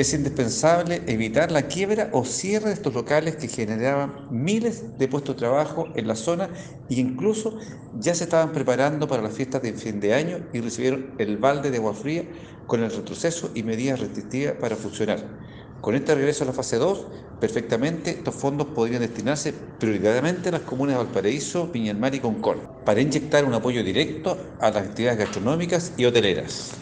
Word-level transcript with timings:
Es 0.00 0.14
indispensable 0.14 1.02
evitar 1.08 1.52
la 1.52 1.68
quiebra 1.68 2.08
o 2.12 2.24
cierre 2.24 2.68
de 2.68 2.72
estos 2.72 2.94
locales 2.94 3.36
que 3.36 3.48
generaban 3.48 4.28
miles 4.30 4.96
de 4.96 5.08
puestos 5.08 5.36
de 5.36 5.40
trabajo 5.40 5.88
en 5.94 6.08
la 6.08 6.16
zona 6.16 6.48
e 6.88 6.94
incluso 6.94 7.58
ya 7.98 8.14
se 8.14 8.24
estaban 8.24 8.50
preparando 8.50 9.06
para 9.06 9.20
las 9.20 9.34
fiestas 9.34 9.60
de 9.60 9.74
fin 9.74 10.00
de 10.00 10.14
año 10.14 10.38
y 10.54 10.62
recibieron 10.62 11.10
el 11.18 11.36
balde 11.36 11.70
de 11.70 11.76
agua 11.76 11.92
fría 11.92 12.24
con 12.66 12.82
el 12.82 12.90
retroceso 12.90 13.50
y 13.54 13.62
medidas 13.62 14.00
restrictivas 14.00 14.54
para 14.54 14.74
funcionar. 14.74 15.22
Con 15.82 15.94
este 15.94 16.14
regreso 16.14 16.44
a 16.44 16.46
la 16.46 16.54
fase 16.54 16.78
2, 16.78 17.06
perfectamente 17.38 18.12
estos 18.12 18.34
fondos 18.34 18.68
podrían 18.68 19.02
destinarse 19.02 19.52
prioritariamente 19.78 20.48
a 20.48 20.52
las 20.52 20.62
comunas 20.62 20.96
de 20.96 21.04
Valparaíso, 21.04 21.66
Viña 21.66 21.92
del 21.92 22.00
Mar 22.00 22.14
y 22.14 22.20
Concón, 22.20 22.62
para 22.86 23.02
inyectar 23.02 23.44
un 23.44 23.52
apoyo 23.52 23.84
directo 23.84 24.38
a 24.60 24.70
las 24.70 24.82
actividades 24.82 25.18
gastronómicas 25.18 25.92
y 25.98 26.06
hoteleras. 26.06 26.79